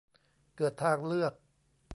[0.55, 1.33] เกิดทางเลือก